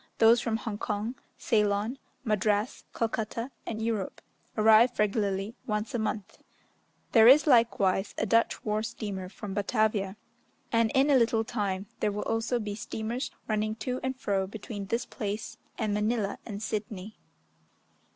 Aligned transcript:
Those 0.17 0.41
from 0.41 0.57
Hong 0.57 0.79
Kong, 0.79 1.13
Ceylon, 1.37 1.99
Madras, 2.23 2.85
Calcutta, 2.91 3.51
and 3.67 3.79
Europe 3.83 4.19
arrive 4.57 4.97
regularly 4.97 5.53
once 5.67 5.93
a 5.93 5.99
month; 5.99 6.39
there 7.11 7.27
is 7.27 7.45
likewise 7.45 8.15
a 8.17 8.25
Dutch 8.25 8.65
war 8.65 8.81
steamer 8.81 9.29
from 9.29 9.53
Batavia, 9.53 10.17
and 10.71 10.91
in 10.95 11.11
a 11.11 11.15
little 11.17 11.43
time 11.43 11.85
there 11.99 12.11
will 12.11 12.23
also 12.23 12.59
be 12.59 12.73
steamers 12.73 13.29
running 13.47 13.75
to 13.75 13.99
and 14.01 14.19
fro 14.19 14.47
between 14.47 14.87
this 14.87 15.05
place, 15.05 15.57
and 15.77 15.93
Manilla 15.93 16.39
and 16.47 16.63
Sidney. 16.63 17.19